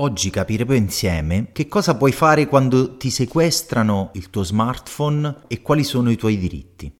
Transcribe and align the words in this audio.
Oggi 0.00 0.30
capiremo 0.30 0.74
insieme 0.74 1.48
che 1.50 1.66
cosa 1.66 1.96
puoi 1.96 2.12
fare 2.12 2.46
quando 2.46 2.96
ti 2.96 3.10
sequestrano 3.10 4.10
il 4.12 4.30
tuo 4.30 4.44
smartphone 4.44 5.38
e 5.48 5.60
quali 5.60 5.82
sono 5.82 6.10
i 6.10 6.16
tuoi 6.16 6.38
diritti. 6.38 6.96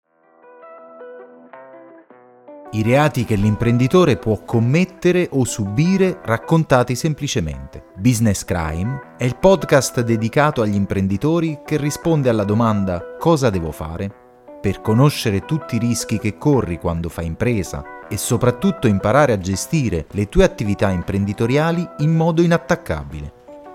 I 2.72 2.82
reati 2.82 3.24
che 3.24 3.36
l'imprenditore 3.36 4.16
può 4.16 4.42
commettere 4.42 5.28
o 5.30 5.44
subire 5.44 6.20
raccontati 6.24 6.96
semplicemente. 6.96 7.84
Business 7.96 8.42
Crime 8.42 9.14
è 9.16 9.24
il 9.24 9.36
podcast 9.36 10.00
dedicato 10.00 10.60
agli 10.60 10.74
imprenditori 10.74 11.60
che 11.64 11.76
risponde 11.76 12.28
alla 12.28 12.44
domanda 12.44 13.14
cosa 13.16 13.48
devo 13.48 13.70
fare 13.70 14.27
per 14.60 14.80
conoscere 14.80 15.44
tutti 15.44 15.76
i 15.76 15.78
rischi 15.78 16.18
che 16.18 16.36
corri 16.36 16.78
quando 16.78 17.08
fai 17.08 17.26
impresa 17.26 17.82
e 18.08 18.16
soprattutto 18.16 18.86
imparare 18.86 19.32
a 19.32 19.38
gestire 19.38 20.06
le 20.12 20.28
tue 20.28 20.44
attività 20.44 20.90
imprenditoriali 20.90 21.86
in 21.98 22.14
modo 22.14 22.42
inattaccabile. 22.42 23.32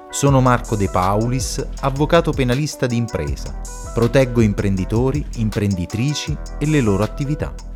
Sono 0.09 0.41
Marco 0.41 0.75
De 0.75 0.89
Paulis, 0.89 1.66
avvocato 1.81 2.31
penalista 2.31 2.85
di 2.85 2.98
impresa. 2.98 3.59
Proteggo 3.94 4.41
imprenditori, 4.41 5.25
imprenditrici 5.38 6.38
e 6.59 6.67
le 6.67 6.81
loro 6.81 7.03
attività. 7.03 7.73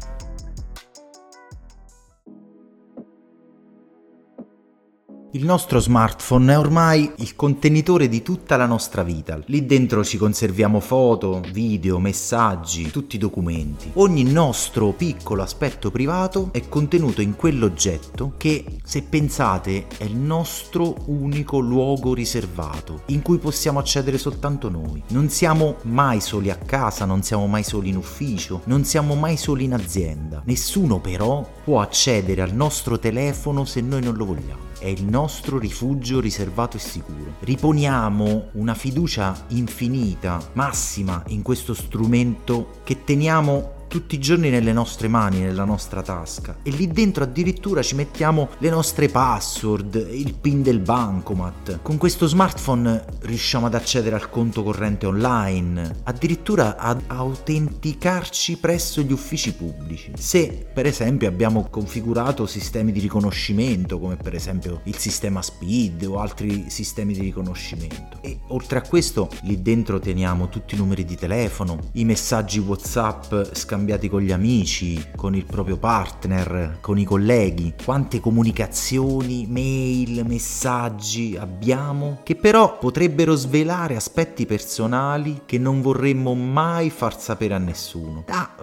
Il 5.31 5.43
nostro 5.43 5.79
smartphone 5.79 6.53
è 6.53 6.57
ormai 6.57 7.11
il 7.17 7.35
contenitore 7.35 8.07
di 8.07 8.21
tutta 8.21 8.55
la 8.55 8.65
nostra 8.65 9.03
vita. 9.03 9.37
Lì 9.47 9.65
dentro 9.65 10.01
ci 10.05 10.17
conserviamo 10.17 10.79
foto, 10.79 11.41
video, 11.51 11.99
messaggi, 11.99 12.89
tutti 12.91 13.17
i 13.17 13.19
documenti. 13.19 13.91
Ogni 13.95 14.23
nostro 14.23 14.93
piccolo 14.93 15.43
aspetto 15.43 15.91
privato 15.91 16.47
è 16.53 16.69
contenuto 16.69 17.21
in 17.21 17.35
quell'oggetto 17.35 18.35
che, 18.37 18.63
se 18.85 19.03
pensate, 19.03 19.87
è 19.97 20.05
il 20.05 20.15
nostro 20.15 20.95
unico 21.07 21.59
luogo 21.59 22.13
riservato, 22.13 23.01
in 23.07 23.21
cui 23.21 23.37
possiamo 23.37 23.79
accedere 23.79 24.17
soltanto 24.17 24.69
noi. 24.69 25.03
Non 25.09 25.27
siamo 25.27 25.75
mai 25.83 26.21
soli 26.21 26.49
a 26.51 26.55
casa, 26.55 27.03
non 27.03 27.21
siamo 27.21 27.47
mai 27.47 27.65
soli 27.65 27.89
in 27.89 27.97
ufficio, 27.97 28.61
non 28.67 28.85
siamo 28.85 29.13
mai 29.15 29.35
soli 29.35 29.65
in 29.65 29.73
azienda. 29.73 30.41
Nessuno 30.45 31.01
però 31.01 31.45
può 31.65 31.81
accedere 31.81 32.41
al 32.41 32.53
nostro 32.53 32.97
telefono 32.97 33.65
se 33.65 33.81
noi 33.81 34.01
non 34.01 34.15
lo 34.15 34.23
vogliamo 34.23 34.67
è 34.79 34.87
il 34.87 35.03
nostro 35.03 35.16
rifugio 35.57 36.19
riservato 36.19 36.77
e 36.77 36.79
sicuro. 36.79 37.33
Riponiamo 37.39 38.49
una 38.53 38.75
fiducia 38.75 39.45
infinita, 39.47 40.39
massima 40.53 41.23
in 41.27 41.41
questo 41.41 41.73
strumento 41.73 42.81
che 42.83 43.03
teniamo 43.03 43.76
tutti 43.87 44.15
i 44.15 44.19
giorni 44.19 44.49
nelle 44.49 44.73
nostre 44.73 45.07
mani, 45.07 45.39
nella 45.39 45.63
nostra 45.63 46.01
tasca 46.01 46.57
e 46.61 46.69
lì 46.71 46.87
dentro 46.87 47.23
addirittura 47.23 47.81
ci 47.81 47.95
mettiamo 47.95 48.49
le 48.59 48.69
nostre 48.69 49.07
password, 49.07 50.07
il 50.11 50.33
pin 50.33 50.61
del 50.61 50.79
bancomat. 50.79 51.79
Con 51.81 51.97
questo 51.97 52.27
smartphone 52.27 53.03
riusciamo 53.21 53.65
ad 53.65 53.75
accedere 53.75 54.15
al 54.15 54.29
conto 54.29 54.63
corrente 54.63 55.05
online, 55.05 56.01
addirittura 56.03 56.77
ad 56.77 57.03
autenticarci 57.07 58.57
presso 58.57 59.01
gli 59.01 59.11
uffici 59.11 59.53
pubblici. 59.53 60.11
Se 60.17 60.67
per 60.73 60.85
esempio 60.85 61.27
abbiamo 61.27 61.67
configurato 61.69 62.45
sistemi 62.45 62.91
di 62.91 62.99
riconoscimento 62.99 63.99
come 63.99 64.17
per 64.17 64.35
esempio 64.35 64.81
il 64.83 64.97
sistema 64.97 65.41
SPID 65.41 66.05
o 66.07 66.19
altri 66.19 66.65
sistemi 66.69 67.13
di 67.13 67.21
riconoscimento. 67.21 68.19
E 68.21 68.39
oltre 68.47 68.79
a 68.79 68.81
questo 68.81 69.29
lì 69.43 69.61
dentro 69.61 69.99
teniamo 69.99 70.49
tutti 70.49 70.75
i 70.75 70.77
numeri 70.77 71.05
di 71.05 71.15
telefono, 71.15 71.79
i 71.93 72.03
messaggi 72.03 72.59
WhatsApp 72.59 73.53
scambiati 73.53 73.76
scambiati 73.77 74.09
con 74.09 74.21
gli 74.21 74.31
amici, 74.31 75.09
con 75.15 75.35
il 75.35 75.45
proprio 75.45 75.77
partner, 75.77 76.79
con 76.81 76.97
i 76.97 77.03
colleghi, 77.03 77.75
quante 77.83 78.19
comunicazioni, 78.19 79.45
mail, 79.47 80.25
messaggi 80.25 81.37
abbiamo 81.39 82.21
che 82.23 82.35
però 82.35 82.79
potrebbero 82.79 83.35
svelare 83.35 83.95
aspetti 83.95 84.47
personali 84.47 85.41
che 85.45 85.59
non 85.59 85.81
vorremmo 85.81 86.33
mai 86.33 86.89
far 86.89 87.19
sapere 87.19 87.53
a 87.53 87.59
nessuno. 87.59 88.23
Ah, 88.29 88.55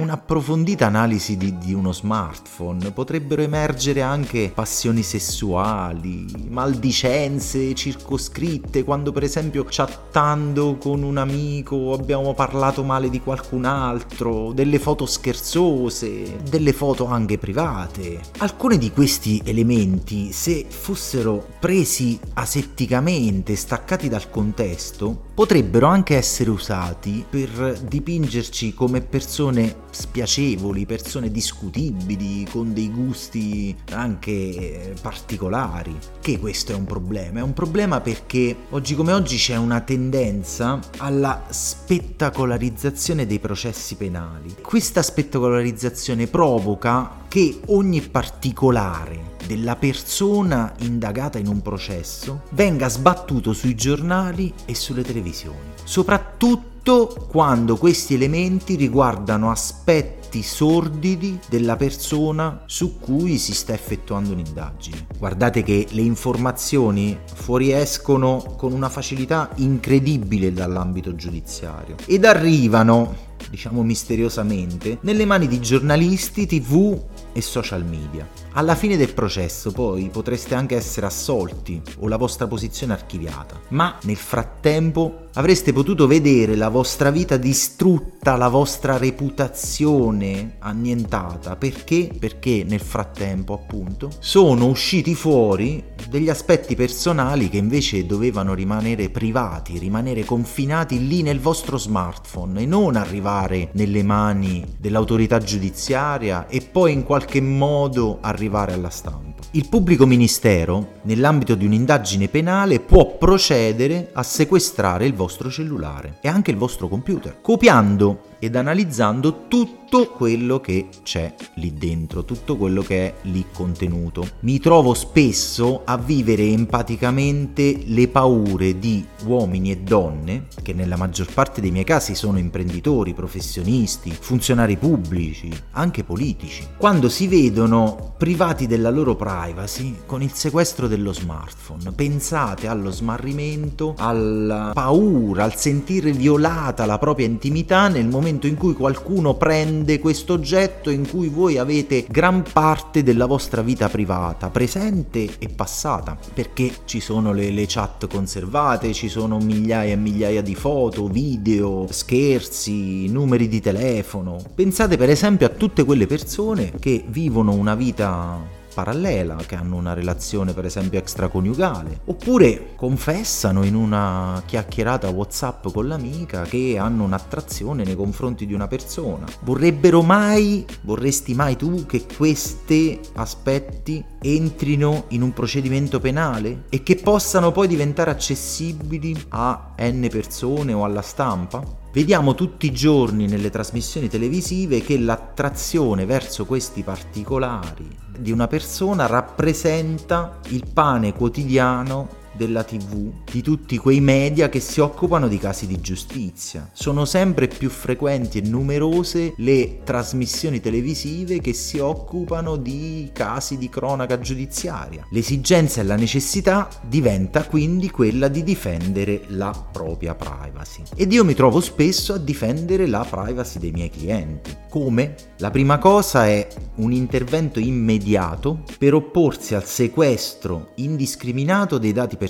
un'approfondita 0.00 0.86
analisi 0.86 1.36
di, 1.36 1.58
di, 1.58 1.74
uno 1.74 1.92
smartphone 1.92 2.92
potrebbero 2.92 3.42
emergere 3.42 4.02
anche 4.02 4.50
passioni 4.54 5.02
sessuali, 5.02 6.26
maldicenze 6.48 7.74
circoscritte, 7.74 8.84
quando 8.84 9.12
per 9.12 9.24
esempio 9.24 9.66
chattando 9.68 10.76
con 10.76 11.02
un 11.02 11.16
amico 11.16 11.92
abbiamo 11.92 12.34
parlato 12.34 12.84
male 12.84 13.10
di 13.10 13.20
qualcun 13.20 13.64
altro, 13.64 14.52
delle 14.52 14.78
foto 14.78 15.06
scherzose, 15.06 16.38
delle 16.48 16.72
foto 16.72 17.06
anche 17.06 17.38
private. 17.38 18.20
Alcuni 18.38 18.78
di 18.78 18.90
questi 18.92 19.40
elementi, 19.44 20.32
se 20.32 20.66
fossero 20.68 21.44
presi 21.58 22.18
asetticamente, 22.34 23.56
staccati 23.56 24.08
dal 24.08 24.30
contesto, 24.30 25.26
potrebbero 25.38 25.86
anche 25.86 26.16
essere 26.16 26.50
usati 26.50 27.24
per 27.30 27.78
dipingerci 27.86 28.74
come 28.74 29.02
persone 29.02 29.82
spiacevoli, 29.88 30.84
persone 30.84 31.30
discutibili, 31.30 32.44
con 32.50 32.72
dei 32.72 32.90
gusti 32.90 33.72
anche 33.92 34.94
particolari. 35.00 35.96
Che 36.20 36.40
questo 36.40 36.72
è 36.72 36.74
un 36.74 36.86
problema? 36.86 37.38
È 37.38 37.42
un 37.44 37.52
problema 37.52 38.00
perché 38.00 38.64
oggi 38.70 38.96
come 38.96 39.12
oggi 39.12 39.36
c'è 39.36 39.54
una 39.54 39.80
tendenza 39.80 40.80
alla 40.96 41.44
spettacolarizzazione 41.48 43.24
dei 43.24 43.38
processi 43.38 43.94
penali. 43.94 44.56
Questa 44.60 45.02
spettacolarizzazione 45.02 46.26
provoca 46.26 47.26
che 47.28 47.60
ogni 47.66 48.00
particolare 48.00 49.36
della 49.48 49.76
persona 49.76 50.74
indagata 50.80 51.38
in 51.38 51.48
un 51.48 51.62
processo 51.62 52.42
venga 52.50 52.90
sbattuto 52.90 53.54
sui 53.54 53.74
giornali 53.74 54.52
e 54.66 54.74
sulle 54.74 55.02
televisioni. 55.02 55.72
Soprattutto 55.84 57.26
quando 57.28 57.76
questi 57.76 58.12
elementi 58.12 58.74
riguardano 58.74 59.50
aspetti 59.50 60.42
sordidi 60.42 61.38
della 61.48 61.76
persona 61.76 62.62
su 62.66 62.98
cui 62.98 63.38
si 63.38 63.54
sta 63.54 63.72
effettuando 63.72 64.32
un'indagine. 64.32 65.06
Guardate 65.16 65.62
che 65.62 65.86
le 65.90 66.02
informazioni 66.02 67.18
fuoriescono 67.34 68.54
con 68.58 68.72
una 68.72 68.90
facilità 68.90 69.50
incredibile 69.56 70.52
dall'ambito 70.52 71.14
giudiziario 71.14 71.96
ed 72.04 72.26
arrivano 72.26 73.26
diciamo 73.50 73.82
misteriosamente, 73.82 74.98
nelle 75.02 75.24
mani 75.24 75.46
di 75.46 75.60
giornalisti, 75.60 76.46
tv 76.46 77.00
e 77.32 77.40
social 77.40 77.84
media. 77.84 78.28
Alla 78.52 78.74
fine 78.74 78.96
del 78.96 79.14
processo 79.14 79.70
poi 79.70 80.08
potreste 80.10 80.54
anche 80.54 80.74
essere 80.74 81.06
assolti 81.06 81.80
o 81.98 82.08
la 82.08 82.16
vostra 82.16 82.46
posizione 82.46 82.92
archiviata, 82.92 83.60
ma 83.68 83.96
nel 84.02 84.16
frattempo 84.16 85.26
avreste 85.34 85.72
potuto 85.72 86.08
vedere 86.08 86.56
la 86.56 86.68
vostra 86.68 87.10
vita 87.10 87.36
distrutta, 87.36 88.36
la 88.36 88.48
vostra 88.48 88.96
reputazione 88.96 90.56
annientata. 90.58 91.54
Perché? 91.54 92.10
Perché 92.18 92.64
nel 92.66 92.80
frattempo, 92.80 93.54
appunto, 93.54 94.10
sono 94.18 94.66
usciti 94.66 95.14
fuori 95.14 95.84
degli 96.08 96.28
aspetti 96.28 96.74
personali 96.74 97.48
che 97.48 97.58
invece 97.58 98.06
dovevano 98.06 98.54
rimanere 98.54 99.10
privati, 99.10 99.78
rimanere 99.78 100.24
confinati 100.24 101.06
lì 101.06 101.22
nel 101.22 101.38
vostro 101.38 101.76
smartphone 101.78 102.62
e 102.62 102.66
non 102.66 102.96
arrivare 102.96 103.27
nelle 103.72 104.02
mani 104.02 104.64
dell'autorità 104.78 105.38
giudiziaria 105.38 106.46
e 106.48 106.60
poi 106.60 106.92
in 106.92 107.04
qualche 107.04 107.40
modo 107.40 108.18
arrivare 108.20 108.72
alla 108.72 108.90
stampa. 108.90 109.37
Il 109.52 109.68
pubblico 109.68 110.04
ministero, 110.06 111.00
nell'ambito 111.02 111.54
di 111.54 111.64
un'indagine 111.64 112.28
penale, 112.28 112.80
può 112.80 113.16
procedere 113.16 114.10
a 114.12 114.22
sequestrare 114.22 115.06
il 115.06 115.14
vostro 115.14 115.50
cellulare 115.50 116.18
e 116.20 116.28
anche 116.28 116.50
il 116.50 116.56
vostro 116.56 116.88
computer, 116.88 117.40
copiando 117.40 118.36
ed 118.38 118.54
analizzando 118.56 119.46
tutto 119.48 120.10
quello 120.10 120.60
che 120.60 120.88
c'è 121.02 121.34
lì 121.54 121.72
dentro, 121.74 122.24
tutto 122.24 122.56
quello 122.56 122.82
che 122.82 123.06
è 123.06 123.14
lì 123.22 123.46
contenuto. 123.52 124.28
Mi 124.40 124.60
trovo 124.60 124.94
spesso 124.94 125.82
a 125.84 125.96
vivere 125.96 126.44
empaticamente 126.44 127.80
le 127.86 128.06
paure 128.08 128.78
di 128.78 129.04
uomini 129.24 129.70
e 129.70 129.78
donne, 129.78 130.46
che 130.62 130.72
nella 130.72 130.96
maggior 130.96 131.32
parte 131.32 131.60
dei 131.60 131.70
miei 131.70 131.84
casi 131.84 132.14
sono 132.14 132.38
imprenditori, 132.38 133.14
professionisti, 133.14 134.10
funzionari 134.10 134.76
pubblici, 134.76 135.50
anche 135.72 136.04
politici, 136.04 136.66
quando 136.76 137.08
si 137.08 137.26
vedono 137.26 138.14
privati 138.18 138.66
della 138.66 138.90
loro 138.90 139.16
privacy 139.28 139.94
con 140.06 140.22
il 140.22 140.32
sequestro 140.32 140.88
dello 140.88 141.12
smartphone. 141.12 141.92
Pensate 141.92 142.66
allo 142.66 142.90
smarrimento, 142.90 143.94
alla 143.98 144.70
paura, 144.72 145.44
al 145.44 145.54
sentire 145.54 146.12
violata 146.12 146.86
la 146.86 146.96
propria 146.96 147.26
intimità 147.26 147.88
nel 147.88 148.08
momento 148.08 148.46
in 148.46 148.56
cui 148.56 148.72
qualcuno 148.72 149.34
prende 149.34 149.98
questo 149.98 150.32
oggetto 150.32 150.88
in 150.88 151.06
cui 151.06 151.28
voi 151.28 151.58
avete 151.58 152.06
gran 152.08 152.42
parte 152.50 153.02
della 153.02 153.26
vostra 153.26 153.60
vita 153.60 153.90
privata, 153.90 154.48
presente 154.48 155.28
e 155.38 155.48
passata, 155.48 156.16
perché 156.32 156.70
ci 156.86 157.00
sono 157.00 157.34
le, 157.34 157.50
le 157.50 157.66
chat 157.68 158.06
conservate, 158.06 158.94
ci 158.94 159.10
sono 159.10 159.36
migliaia 159.36 159.92
e 159.92 159.96
migliaia 159.96 160.40
di 160.40 160.54
foto, 160.54 161.06
video, 161.06 161.86
scherzi, 161.90 163.08
numeri 163.08 163.46
di 163.46 163.60
telefono. 163.60 164.38
Pensate 164.54 164.96
per 164.96 165.10
esempio 165.10 165.46
a 165.46 165.50
tutte 165.50 165.84
quelle 165.84 166.06
persone 166.06 166.72
che 166.80 167.04
vivono 167.06 167.52
una 167.52 167.74
vita 167.74 168.56
parallela, 168.78 169.34
che 169.44 169.56
hanno 169.56 169.74
una 169.74 169.92
relazione 169.92 170.52
per 170.52 170.64
esempio 170.64 171.00
extraconiugale, 171.00 172.02
oppure 172.04 172.76
confessano 172.76 173.64
in 173.64 173.74
una 173.74 174.40
chiacchierata 174.46 175.08
WhatsApp 175.08 175.66
con 175.72 175.88
l'amica 175.88 176.42
che 176.42 176.76
hanno 176.78 177.02
un'attrazione 177.02 177.82
nei 177.82 177.96
confronti 177.96 178.46
di 178.46 178.54
una 178.54 178.68
persona. 178.68 179.26
Vorrebbero 179.40 180.02
mai, 180.02 180.64
vorresti 180.82 181.34
mai 181.34 181.56
tu 181.56 181.86
che 181.86 182.06
questi 182.16 183.00
aspetti 183.14 184.04
entrino 184.20 185.06
in 185.08 185.22
un 185.22 185.32
procedimento 185.32 185.98
penale 185.98 186.66
e 186.68 186.84
che 186.84 186.94
possano 186.94 187.50
poi 187.50 187.66
diventare 187.66 188.12
accessibili 188.12 189.24
a 189.30 189.74
n 189.76 190.06
persone 190.08 190.72
o 190.72 190.84
alla 190.84 191.02
stampa? 191.02 191.86
Vediamo 191.90 192.34
tutti 192.34 192.66
i 192.66 192.72
giorni 192.72 193.26
nelle 193.26 193.48
trasmissioni 193.48 194.08
televisive 194.08 194.82
che 194.82 194.98
l'attrazione 194.98 196.04
verso 196.04 196.44
questi 196.44 196.82
particolari 196.82 197.88
di 198.18 198.30
una 198.30 198.46
persona 198.46 199.06
rappresenta 199.06 200.38
il 200.48 200.64
pane 200.70 201.14
quotidiano 201.14 202.17
della 202.38 202.62
TV, 202.62 203.10
di 203.30 203.42
tutti 203.42 203.76
quei 203.76 204.00
media 204.00 204.48
che 204.48 204.60
si 204.60 204.80
occupano 204.80 205.26
di 205.26 205.38
casi 205.38 205.66
di 205.66 205.80
giustizia. 205.80 206.70
Sono 206.72 207.04
sempre 207.04 207.48
più 207.48 207.68
frequenti 207.68 208.38
e 208.38 208.48
numerose 208.48 209.34
le 209.38 209.80
trasmissioni 209.82 210.60
televisive 210.60 211.40
che 211.40 211.52
si 211.52 211.78
occupano 211.78 212.56
di 212.56 213.10
casi 213.12 213.58
di 213.58 213.68
cronaca 213.68 214.20
giudiziaria. 214.20 215.04
L'esigenza 215.10 215.80
e 215.80 215.84
la 215.84 215.96
necessità 215.96 216.68
diventa 216.86 217.44
quindi 217.44 217.90
quella 217.90 218.28
di 218.28 218.44
difendere 218.44 219.22
la 219.28 219.52
propria 219.72 220.14
privacy. 220.14 220.82
Ed 220.94 221.12
io 221.12 221.24
mi 221.24 221.34
trovo 221.34 221.60
spesso 221.60 222.12
a 222.12 222.18
difendere 222.18 222.86
la 222.86 223.04
privacy 223.08 223.58
dei 223.58 223.72
miei 223.72 223.90
clienti. 223.90 224.56
Come? 224.68 225.14
La 225.38 225.50
prima 225.50 225.78
cosa 225.78 226.26
è 226.26 226.46
un 226.76 226.92
intervento 226.92 227.58
immediato 227.58 228.62
per 228.78 228.94
opporsi 228.94 229.56
al 229.56 229.64
sequestro 229.64 230.70
indiscriminato 230.76 231.78
dei 231.78 231.92
dati 231.92 232.14
personali 232.14 232.26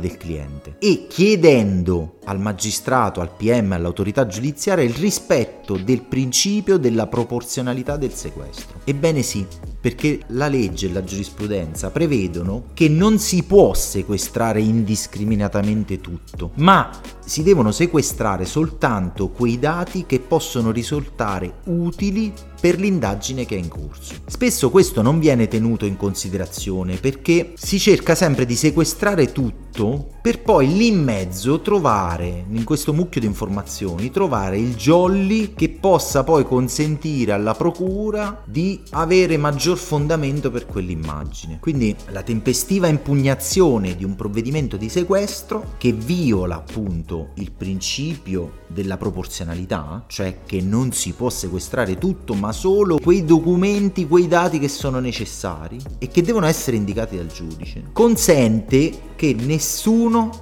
del 0.00 0.16
cliente 0.16 0.76
e 0.78 1.06
chiedendo 1.08 2.18
al 2.24 2.40
magistrato, 2.40 3.20
al 3.20 3.34
PM, 3.34 3.72
all'autorità 3.72 4.26
giudiziaria 4.26 4.84
il 4.84 4.94
rispetto 4.94 5.76
del 5.76 6.02
principio 6.02 6.76
della 6.76 7.06
proporzionalità 7.06 7.96
del 7.96 8.12
sequestro. 8.12 8.80
Ebbene 8.84 9.22
sì, 9.22 9.46
perché 9.86 10.18
la 10.30 10.48
legge 10.48 10.88
e 10.88 10.92
la 10.92 11.04
giurisprudenza 11.04 11.90
prevedono 11.90 12.70
che 12.74 12.88
non 12.88 13.20
si 13.20 13.44
può 13.44 13.72
sequestrare 13.72 14.60
indiscriminatamente 14.60 16.00
tutto, 16.00 16.50
ma 16.56 16.90
si 17.24 17.44
devono 17.44 17.70
sequestrare 17.70 18.46
soltanto 18.46 19.28
quei 19.28 19.60
dati 19.60 20.04
che 20.04 20.18
possono 20.18 20.72
risultare 20.72 21.58
utili 21.66 22.32
per 22.60 22.80
l'indagine 22.80 23.46
che 23.46 23.54
è 23.54 23.60
in 23.60 23.68
corso. 23.68 24.14
Spesso 24.26 24.70
questo 24.70 25.02
non 25.02 25.20
viene 25.20 25.46
tenuto 25.46 25.84
in 25.84 25.96
considerazione 25.96 26.96
perché 26.96 27.52
si 27.54 27.78
cerca 27.78 28.16
sempre 28.16 28.44
di 28.44 28.56
sequestrare 28.56 29.30
tutto 29.30 29.65
per 29.76 30.42
poi 30.42 30.74
lì 30.74 30.88
in 30.88 31.02
mezzo 31.02 31.60
trovare, 31.60 32.46
in 32.48 32.64
questo 32.64 32.92
mucchio 32.92 33.20
di 33.20 33.26
informazioni, 33.26 34.10
trovare 34.10 34.58
il 34.58 34.74
jolly 34.74 35.54
che 35.54 35.68
possa 35.68 36.24
poi 36.24 36.44
consentire 36.44 37.32
alla 37.32 37.54
procura 37.54 38.42
di 38.44 38.80
avere 38.90 39.36
maggior 39.36 39.76
fondamento 39.76 40.50
per 40.50 40.66
quell'immagine. 40.66 41.58
Quindi 41.60 41.94
la 42.08 42.22
tempestiva 42.22 42.88
impugnazione 42.88 43.94
di 43.94 44.04
un 44.04 44.16
provvedimento 44.16 44.76
di 44.76 44.88
sequestro 44.88 45.74
che 45.76 45.92
viola 45.92 46.56
appunto 46.56 47.30
il 47.34 47.52
principio 47.52 48.64
della 48.66 48.96
proporzionalità, 48.96 50.04
cioè 50.08 50.38
che 50.44 50.60
non 50.60 50.92
si 50.92 51.12
può 51.12 51.30
sequestrare 51.30 51.98
tutto 51.98 52.34
ma 52.34 52.50
solo 52.52 52.98
quei 52.98 53.24
documenti, 53.24 54.08
quei 54.08 54.26
dati 54.26 54.58
che 54.58 54.68
sono 54.68 54.98
necessari 54.98 55.78
e 55.98 56.08
che 56.08 56.22
devono 56.22 56.46
essere 56.46 56.76
indicati 56.76 57.16
dal 57.16 57.26
giudice, 57.26 57.84
consente 57.92 59.14
che 59.16 59.34
nessuno 59.38 59.64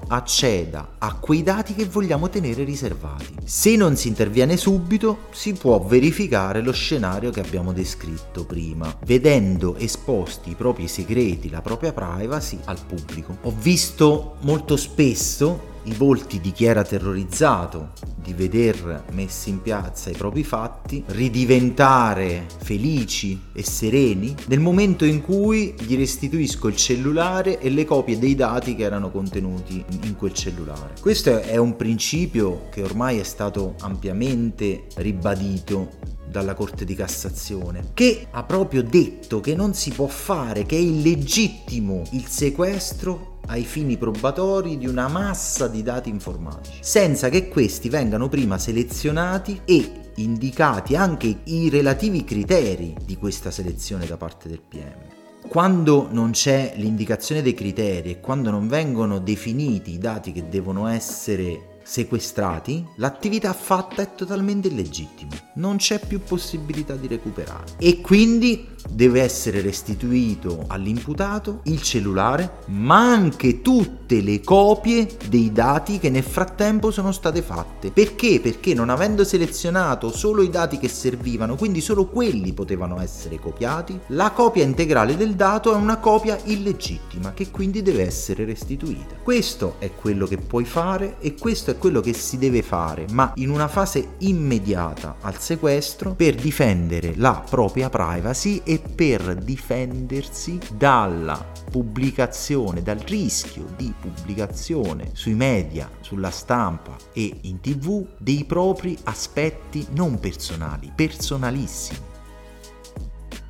acceda 0.08 0.96
a 0.98 1.14
quei 1.14 1.42
dati 1.42 1.74
che 1.74 1.86
vogliamo 1.86 2.28
tenere 2.28 2.64
riservati. 2.64 3.34
Se 3.44 3.74
non 3.76 3.96
si 3.96 4.08
interviene 4.08 4.56
subito, 4.56 5.28
si 5.30 5.54
può 5.54 5.80
verificare 5.80 6.60
lo 6.60 6.72
scenario 6.72 7.30
che 7.30 7.40
abbiamo 7.40 7.72
descritto 7.72 8.44
prima, 8.44 8.94
vedendo 9.04 9.76
esposti 9.76 10.50
i 10.50 10.54
propri 10.54 10.88
segreti, 10.88 11.48
la 11.48 11.62
propria 11.62 11.92
privacy 11.92 12.58
al 12.64 12.78
pubblico. 12.86 13.36
Ho 13.42 13.54
visto 13.56 14.36
molto 14.40 14.76
spesso 14.76 15.72
i 15.84 15.94
volti 15.94 16.40
di 16.40 16.52
chi 16.52 16.64
era 16.64 16.82
terrorizzato 16.82 17.92
di 18.16 18.32
veder 18.32 19.04
messi 19.12 19.50
in 19.50 19.60
piazza 19.60 20.10
i 20.10 20.14
propri 20.16 20.44
fatti, 20.44 21.04
ridiventare 21.08 22.46
felici 22.58 23.38
e 23.52 23.62
sereni 23.62 24.34
nel 24.46 24.60
momento 24.60 25.04
in 25.04 25.20
cui 25.20 25.74
gli 25.78 25.96
restituisco 25.96 26.68
il 26.68 26.76
cellulare 26.76 27.60
e 27.60 27.68
le 27.68 27.84
copie 27.84 28.18
dei 28.18 28.34
dati 28.34 28.74
che 28.74 28.82
erano 28.82 29.10
contenuti 29.10 29.84
in 30.02 30.16
quel 30.16 30.32
cellulare. 30.32 30.94
Questo 31.00 31.40
è 31.40 31.56
un 31.56 31.76
principio 31.76 32.68
che 32.70 32.82
ormai 32.82 33.18
è 33.18 33.24
stato 33.24 33.74
ampiamente 33.80 34.86
ribadito 34.96 36.13
dalla 36.34 36.54
Corte 36.54 36.84
di 36.84 36.96
Cassazione, 36.96 37.90
che 37.94 38.26
ha 38.28 38.42
proprio 38.42 38.82
detto 38.82 39.38
che 39.38 39.54
non 39.54 39.72
si 39.72 39.92
può 39.92 40.08
fare, 40.08 40.66
che 40.66 40.74
è 40.74 40.80
illegittimo 40.80 42.02
il 42.10 42.26
sequestro 42.26 43.38
ai 43.46 43.62
fini 43.62 43.96
probatori 43.96 44.76
di 44.76 44.88
una 44.88 45.06
massa 45.06 45.68
di 45.68 45.84
dati 45.84 46.08
informatici, 46.08 46.78
senza 46.80 47.28
che 47.28 47.46
questi 47.46 47.88
vengano 47.88 48.28
prima 48.28 48.58
selezionati 48.58 49.60
e 49.64 50.10
indicati 50.16 50.96
anche 50.96 51.42
i 51.44 51.68
relativi 51.68 52.24
criteri 52.24 52.96
di 53.04 53.16
questa 53.16 53.52
selezione 53.52 54.04
da 54.04 54.16
parte 54.16 54.48
del 54.48 54.60
PM. 54.60 55.46
Quando 55.46 56.08
non 56.10 56.32
c'è 56.32 56.72
l'indicazione 56.78 57.42
dei 57.42 57.54
criteri 57.54 58.10
e 58.10 58.20
quando 58.20 58.50
non 58.50 58.66
vengono 58.66 59.20
definiti 59.20 59.92
i 59.92 59.98
dati 59.98 60.32
che 60.32 60.48
devono 60.48 60.88
essere 60.88 61.73
sequestrati, 61.84 62.84
l'attività 62.96 63.52
fatta 63.52 64.02
è 64.02 64.14
totalmente 64.14 64.68
illegittima, 64.68 65.34
non 65.54 65.76
c'è 65.76 66.04
più 66.04 66.20
possibilità 66.20 66.94
di 66.94 67.06
recuperare 67.06 67.74
e 67.78 68.00
quindi 68.00 68.72
deve 68.88 69.22
essere 69.22 69.60
restituito 69.60 70.64
all'imputato 70.66 71.60
il 71.64 71.80
cellulare, 71.82 72.58
ma 72.66 73.12
anche 73.12 73.60
tutte 73.62 74.20
le 74.20 74.40
copie 74.40 75.08
dei 75.28 75.52
dati 75.52 75.98
che 75.98 76.10
nel 76.10 76.22
frattempo 76.22 76.90
sono 76.90 77.12
state 77.12 77.42
fatte. 77.42 77.90
Perché? 77.90 78.40
Perché 78.40 78.74
non 78.74 78.90
avendo 78.90 79.24
selezionato 79.24 80.10
solo 80.10 80.42
i 80.42 80.50
dati 80.50 80.78
che 80.78 80.88
servivano, 80.88 81.56
quindi 81.56 81.80
solo 81.80 82.06
quelli 82.06 82.52
potevano 82.52 83.00
essere 83.00 83.38
copiati, 83.38 83.98
la 84.08 84.30
copia 84.30 84.64
integrale 84.64 85.16
del 85.16 85.34
dato 85.34 85.72
è 85.72 85.76
una 85.76 85.98
copia 85.98 86.38
illegittima 86.44 87.32
che 87.32 87.50
quindi 87.50 87.82
deve 87.82 88.04
essere 88.04 88.44
restituita. 88.44 89.16
Questo 89.22 89.76
è 89.78 89.90
quello 89.94 90.26
che 90.26 90.36
puoi 90.36 90.64
fare 90.64 91.16
e 91.20 91.34
questo 91.34 91.70
è 91.74 91.78
quello 91.78 92.00
che 92.00 92.12
si 92.12 92.38
deve 92.38 92.62
fare, 92.62 93.06
ma 93.10 93.32
in 93.36 93.50
una 93.50 93.68
fase 93.68 94.14
immediata 94.18 95.16
al 95.20 95.38
sequestro 95.38 96.14
per 96.14 96.34
difendere 96.36 97.14
la 97.16 97.44
propria 97.48 97.90
privacy 97.90 98.62
e 98.64 98.78
per 98.78 99.34
difendersi 99.34 100.58
dalla 100.76 101.52
pubblicazione, 101.70 102.82
dal 102.82 102.98
rischio 102.98 103.66
di 103.76 103.92
pubblicazione 103.98 105.10
sui 105.12 105.34
media, 105.34 105.90
sulla 106.00 106.30
stampa 106.30 106.96
e 107.12 107.38
in 107.42 107.60
tv 107.60 108.06
dei 108.18 108.44
propri 108.44 108.96
aspetti 109.04 109.86
non 109.90 110.20
personali, 110.20 110.92
personalissimi. 110.94 112.13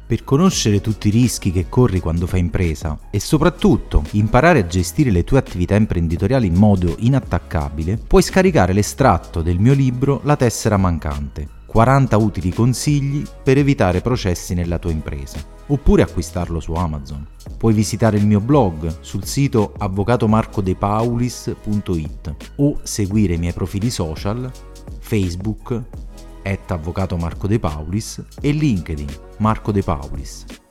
Per 0.07 0.23
conoscere 0.23 0.83
tutti 0.83 1.09
i 1.09 1.11
rischi 1.11 1.51
che 1.51 1.67
corri 1.69 1.99
quando 1.99 2.27
fai 2.27 2.41
impresa 2.41 2.99
e 3.11 3.21
soprattutto 3.21 4.05
imparare 4.13 4.59
a 4.59 4.67
gestire 4.67 5.11
le 5.11 5.25
tue 5.25 5.39
attività 5.39 5.77
imprenditoriali 5.77 6.47
in 6.47 6.55
modo 6.55 6.95
inattaccabile, 6.99 7.97
puoi 7.97 8.21
scaricare 8.21 8.75
l'estratto 8.75 9.41
del 9.41 9.59
mio 9.59 9.73
libro 9.73 10.21
La 10.25 10.37
tessera 10.37 10.77
mancante 10.77 11.63
40 11.75 12.17
utili 12.19 12.53
consigli 12.53 13.25
per 13.43 13.59
evitare 13.59 14.01
processi 14.01 14.55
nella 14.55 14.79
tua 14.79 14.93
impresa, 14.93 15.41
oppure 15.67 16.03
acquistarlo 16.03 16.61
su 16.61 16.73
Amazon. 16.75 17.27
Puoi 17.59 17.73
visitare 17.73 18.17
il 18.17 18.27
mio 18.27 18.39
blog 18.39 18.99
sul 19.01 19.25
sito 19.25 19.75
avvocatomarcodepaulis.it 19.77 22.35
o 22.57 22.79
seguire 22.85 23.35
i 23.35 23.39
miei 23.39 23.53
profili 23.53 23.91
social 23.91 24.49
Facebook, 25.01 25.83
at 26.45 26.71
Avvocato 26.71 27.17
Marco 27.17 27.49
De 27.49 27.59
Paulis 27.59 28.23
e 28.41 28.53
LinkedIn 28.53 29.09
Marco 29.39 29.73
De 29.73 29.83
Paulis. 29.83 30.64